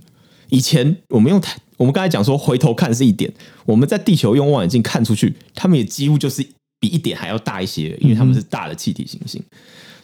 [0.50, 3.32] 以前我们用太，我们刚才讲说回头看是一点，
[3.66, 6.46] 我们在地球用望远镜看出去，他们也几乎就是
[6.82, 9.42] 比一点还要大一些，因为他们是大的气体行星。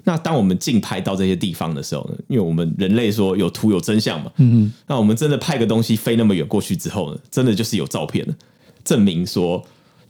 [0.08, 2.16] 那当我们近拍到这些地方的时候呢？
[2.28, 8.36] 因为我们人类说有图有真相嘛，嗯那我们真的派个东西飞那么远过去之后呢，真的就是有照片了，
[8.84, 9.66] 证明说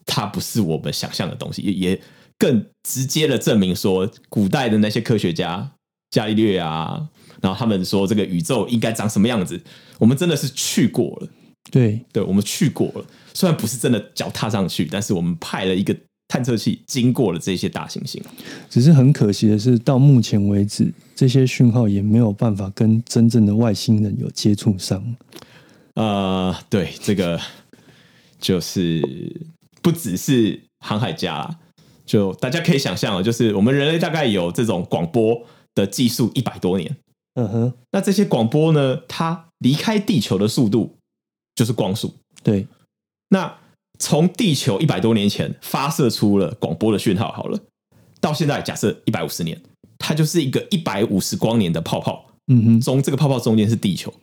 [0.05, 1.99] 它不是我们想象的东西，也
[2.37, 5.71] 更直接的证明说，古代的那些科学家
[6.11, 7.07] 伽利略啊，
[7.41, 9.61] 然后他们说这个宇宙应该长什么样子，
[9.97, 11.27] 我们真的是去过了，
[11.71, 15.95] 对，对，我们去过了，虽然不是真的脚踏上去，但是我们派了一个。
[16.27, 18.21] 探测器经过了这些大行星，
[18.69, 25.15] 只是很可惜的是，到目前为止，这些讯号也没有办法跟真正的外星人有接触上。
[25.93, 27.39] 呃，对，这个
[28.39, 29.01] 就是
[29.83, 31.59] 不只是航海家啦，
[32.07, 35.39] 就大家可以想象，就是我们人类大概有这种广播
[35.75, 36.97] 的技术一百多年。
[37.35, 40.95] 嗯哼，那这些广播呢，它离开地球的速度
[41.53, 42.13] 就是光速。
[42.41, 42.65] 对，
[43.29, 43.57] 那。
[43.97, 47.59] 从地球一百多年前发射出了广播的讯号，好了，
[48.19, 49.61] 到现在假设一百五十年，
[49.97, 52.25] 它就是一个一百五十光年的泡泡。
[52.47, 54.13] 嗯哼，中这个泡泡中间是地球。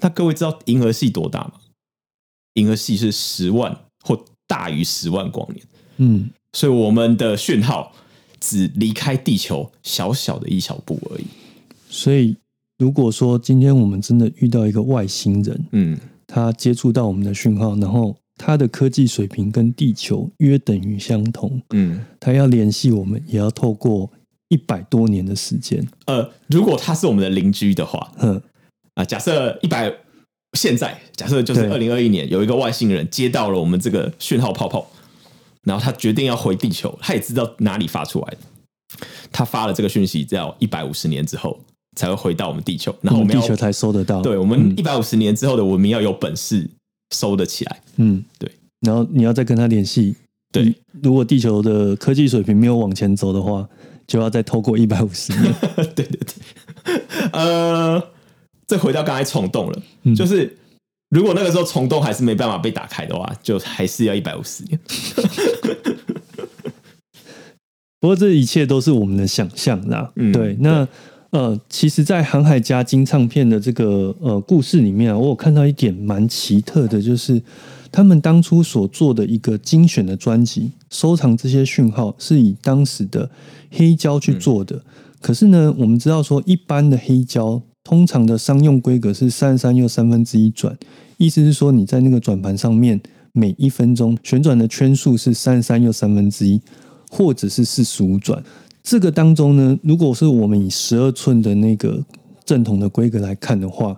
[0.00, 1.54] 那各位知道银河系多大吗？
[2.54, 5.66] 银河系是十万或大于十万光年。
[5.96, 7.92] 嗯，所以我们的讯号
[8.38, 11.24] 只离开地球小小的一小步而已。
[11.88, 12.36] 所以，
[12.78, 18.14] 如果说今天我们真的遇到一个外星人，嗯，他接触到我们的讯号，然后。
[18.44, 24.10] 它的科技水平跟地球约等于相同，嗯，它要联系我们，也要透过
[24.48, 25.86] 一百多年的时间。
[26.06, 28.42] 呃，如果它是我们的邻居的话，嗯，
[28.94, 29.94] 啊，假设一百，
[30.58, 34.90] 现在假设就是二零二一年，有一个外星人接到了我们这个讯号泡泡，
[35.62, 38.38] 然后他决定要回地球，他也知道哪里发出来的，
[39.30, 41.60] 他发了这个讯息，要一百五十年之后
[41.94, 44.20] 才会回到我们地球，然后我们地球才收得到。
[44.20, 46.68] 对我们一百五十年之后的文明要有本事。
[47.12, 48.50] 收得起来，嗯，对。
[48.80, 50.16] 然后你要再跟他联系，
[50.50, 50.74] 对。
[51.02, 53.68] 如果地球的科技水平没有往前走的话，
[54.06, 55.54] 就要再透过一百五十年。
[55.94, 56.34] 对对对。
[57.32, 58.02] 呃，
[58.66, 59.82] 再回到刚才虫洞了，
[60.16, 60.56] 就是
[61.10, 64.80] 如果那个时候虫洞还是没办法被打开的话，就还是要一百五十年。
[68.00, 70.12] 不过这一切都是我们的想象啦。
[70.32, 70.88] 对，那
[71.32, 77.42] 呃，其实，在航海家金唱片的这个呃故事里面啊，我有看到一点蛮奇特的，就是
[77.90, 83.30] 他们当初所做的一个精选的专辑，收藏这些讯号是以当时的
[83.70, 84.84] 黑胶去做的。
[85.22, 90.76] 可是呢，我们知道说，一般的黑胶通常的商用规格是三十三又三分之一转，
[91.16, 93.00] 意思是说你在那个转盘上面
[93.32, 96.60] 每一分钟旋转的圈数是三十三又三分之一，
[97.10, 98.44] 或者是四十五转。
[98.82, 102.04] 这个当中呢，如果是我们以十二寸的那个
[102.44, 103.96] 正统的规格来看的话，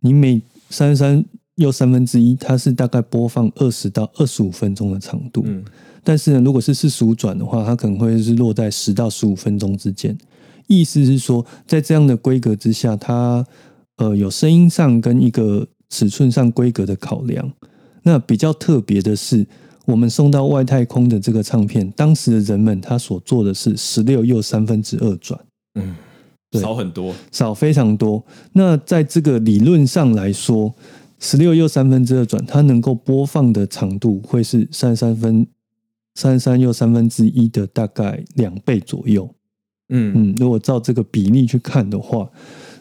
[0.00, 1.22] 你每三十三
[1.56, 5.42] 又三分之一，它是大概播放二十到二十五分钟的长度。
[5.44, 5.62] 嗯，
[6.02, 10.16] 但是呢，如果是四十五转的话，它可能会是落在十到十五分钟之间。
[10.66, 13.44] 意思是说，在这样的规格之下，它
[13.96, 17.52] 呃有声音上跟一个尺寸上规格的考量。
[18.04, 19.46] 那比较特别的是。
[19.84, 25.38] 我们送到外太空的这个唱片，当时的人们他所做的是十六又三分之二转，
[25.74, 25.94] 嗯，
[26.52, 28.24] 少很多，少非常多。
[28.52, 30.72] 那在这个理论上来说，
[31.18, 35.46] 十六又三分之二转，它能够播放的长度会是三十三分
[36.14, 39.28] 三十三又三分之一的大概两倍左右。
[39.88, 42.28] 嗯嗯，如果照这个比例去看的话，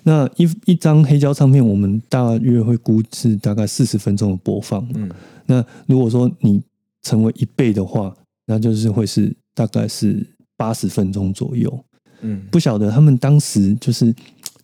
[0.03, 4.87] 那一一张黑胶唱片，我们大约会估是大概四十分钟的播放。
[4.95, 5.09] 嗯，
[5.45, 6.61] 那如果说你
[7.03, 10.25] 成为一倍的话，那就是会是大概是
[10.57, 11.85] 八十分钟左右。
[12.21, 14.13] 嗯，不晓得他们当时就是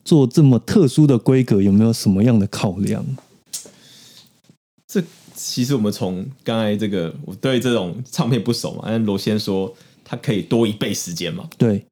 [0.05, 3.03] 做这么特殊的规格，有没有什么样的考量？
[4.88, 5.03] 这
[5.35, 11.49] 其实我们从刚才这个，我对这种唱片不熟嘛，但罗先说它可以多一倍时间嘛。
[11.57, 11.85] 对，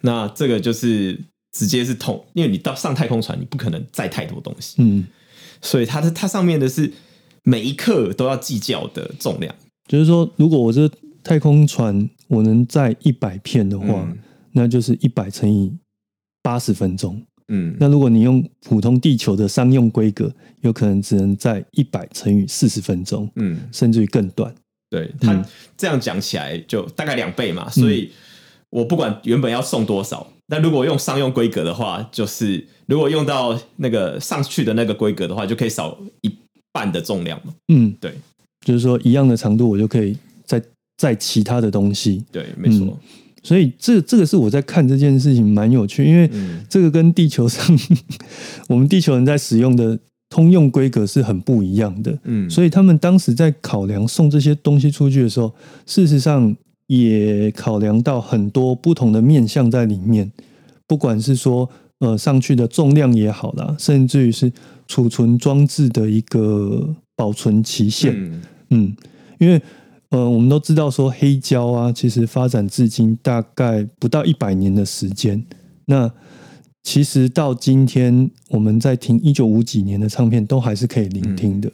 [0.00, 1.20] 那这个就是
[1.52, 4.76] 直接是同，因为你到上太空船，你不可能载太多东西。
[4.78, 5.06] 嗯，
[5.60, 6.92] 所以它的它上面的是
[7.44, 9.54] 每一克都要计较的重量。
[9.92, 10.90] 就是说，如果我这
[11.22, 14.08] 太空船我能载一百片的话，
[14.52, 15.70] 那就是一百乘以
[16.42, 17.22] 八十分钟。
[17.48, 20.32] 嗯，那如果你用普通地球的商用规格，
[20.62, 23.30] 有可能只能在一百乘以四十分钟。
[23.36, 24.54] 嗯，甚至于更短。
[24.88, 27.68] 对，它这样讲起来就大概两倍嘛。
[27.68, 28.10] 所以
[28.70, 36.34] 我不管原本要送多少，那如果用商用规格的话，就是如果用到那个上去的那个规格的话，就可以少一
[36.72, 37.52] 半的重量嘛。
[37.68, 38.14] 嗯，对。
[38.64, 40.62] 就是说，一样的长度，我就可以再
[40.96, 42.24] 载其他的东西。
[42.30, 42.98] 对，没错。
[43.42, 46.30] 所以，这这个是我在看这件事情蛮有趣，因为
[46.68, 47.76] 这个跟地球上
[48.68, 49.98] 我们地球人在使用的
[50.28, 52.16] 通用规格是很不一样的。
[52.22, 55.52] 嗯，所以他们当时在考量送这些东西出去的时候，
[55.86, 56.54] 事实上
[56.86, 60.30] 也考量到很多不同的面向在里面。
[60.86, 64.52] 不管是说呃上去的重量也好啦，甚至于是
[64.86, 68.14] 储存装置的一个保存期限。
[68.14, 68.40] 嗯，
[69.38, 69.60] 因为
[70.10, 75.42] 呃，我们都知道说黑胶啊，其实发展至今大概不到一百年的时间。
[75.86, 76.12] 那
[76.82, 81.72] 其实到今天，我们在听一九五几年的唱片，都还是可以聆听的。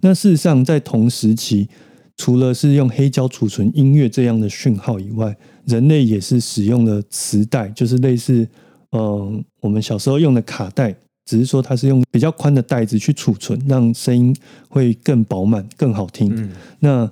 [0.00, 1.68] 那事实上，在同时期，
[2.16, 8.46] 除了是用黑胶储存音乐这样的讯号以外，人类也是使用了磁带，就是类似
[8.92, 10.94] 嗯，我们小时候用的卡带。
[11.30, 14.34] 只是说它是用比较宽的袋子去储存，让声音
[14.68, 16.50] 会更饱满、更好听。
[16.80, 17.08] 那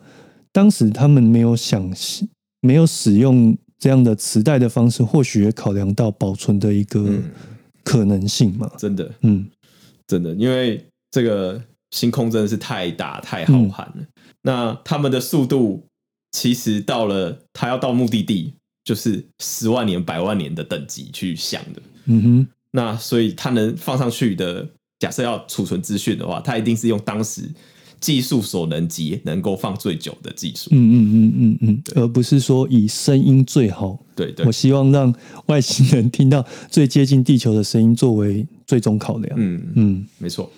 [0.51, 1.89] 当时他们没有想、
[2.61, 7.23] 没有使用这样的磁带的方式，或许也考量到保存的一个
[7.85, 8.69] 可能性嘛？
[8.77, 9.49] 真的，嗯，
[10.09, 11.63] 真的，因为这个
[11.93, 13.95] 星空真的是太大、太浩瀚了。
[14.43, 15.85] 那他们的速度
[16.33, 18.53] 其实到了，他要到目的地，
[18.83, 21.81] 就是十万年、百万年的等级去想的。
[22.07, 22.49] 嗯哼。
[22.73, 27.43] 那所以它能放上去的，假设要储存资讯的话，它一定是用当时
[28.01, 30.69] 技术所能及能够放最久的技术。
[30.73, 33.99] 嗯嗯嗯嗯嗯，而不是说以声音最好。
[34.15, 35.15] 对对，我希望让
[35.47, 39.35] 外星人听到最接近地球的声音作为最终考量。
[39.39, 40.51] 嗯嗯，没错。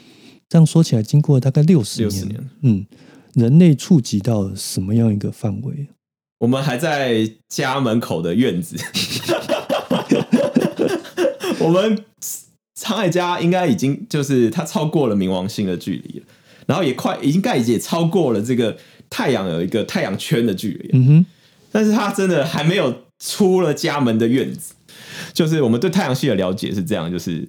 [0.49, 2.87] 这样说起来，经过大概六十年，六十年嗯，
[3.35, 5.87] 人类触及到什么样一个范围？
[6.39, 8.77] 我们还在家门口的院子。
[11.61, 12.05] 我们
[12.79, 16.27] 沧海家应该已经就是它超过了冥王星的距离了，
[16.67, 18.77] 然后也快已经盖也超过了这个
[19.09, 20.91] 太阳有一个太阳圈的距离。
[20.93, 21.27] 嗯哼，
[21.71, 24.75] 但是它真的还没有出了家门的院子。
[25.33, 27.47] 就是我们对太阳系的了解是这样，就是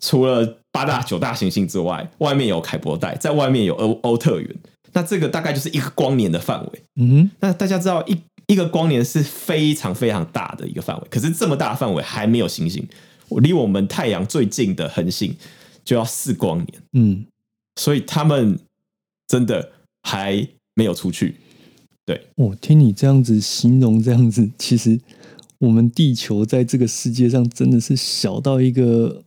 [0.00, 4.56] 除了八大九大行星之外，外面有凯伯带，在外面有欧欧特源。
[4.92, 6.82] 那这个大概就是一个光年的范围。
[6.96, 8.16] 嗯哼，那大家知道一
[8.48, 12.86] 一个光年是非常非常大的一个范围，可是这么大的范围还没有行星。
[13.40, 15.36] 离我们太阳最近的恒星
[15.84, 17.26] 就要四光年，嗯，
[17.76, 18.58] 所以他们
[19.26, 19.72] 真的
[20.02, 21.36] 还没有出去。
[22.04, 24.98] 对，我听你这样子形容，这样子，其实
[25.58, 29.22] 我们地球在这个世界上真的是小到一个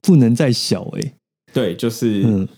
[0.00, 1.14] 不能再小哎。
[1.52, 2.48] 对，就是，嗯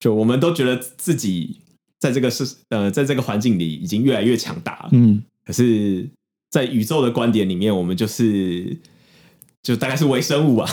[0.00, 1.56] 就我们都觉得自己
[1.98, 4.88] 在这个是呃，在这个环境里已经越来越强大了。
[4.92, 6.08] 嗯，可是，
[6.50, 8.76] 在宇宙的观点里面，我们就是
[9.62, 10.70] 就大概是微生物啊，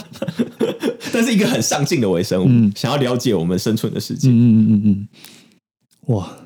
[1.12, 4.28] 但是一个很上进的微生物，想要了解我们生存的世界。
[4.28, 5.08] 嗯嗯嗯嗯，
[6.06, 6.38] 哇，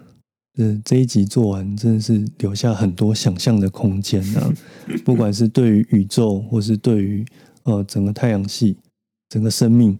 [0.54, 4.52] 这这一集做完，真的是留下很多想象的空间啊！
[5.04, 7.24] 不管是对于宇宙，或是对于
[7.62, 8.76] 呃整个太阳系。
[9.30, 9.98] 整个生命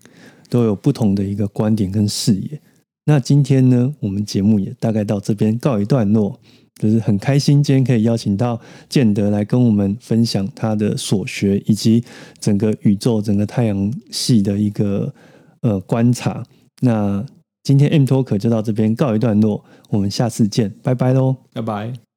[0.50, 2.60] 都有不同的一个观点跟视野。
[3.06, 6.38] 那今天呢，我们节目也大概到这边告一段落，
[6.82, 12.02] 就是很开心今天可以邀请到建德来跟我们分享他的所学以及
[12.40, 15.14] 整个宇宙、整个太阳系的一个
[15.60, 16.42] 呃观察。
[16.80, 17.24] 那
[17.62, 22.11] 今天 M Talk 就到这边告一段落，我们下次见，拜拜喽，拜拜。